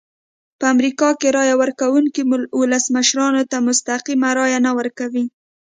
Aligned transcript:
په 0.59 0.65
امریکا 0.73 1.09
کې 1.19 1.27
رایه 1.37 1.55
ورکوونکي 1.61 2.21
ولسمشرانو 2.59 3.41
ته 3.51 3.57
مستقیمه 3.67 4.29
رایه 4.39 4.59
نه 4.65 4.71
ورکوي. 4.79 5.25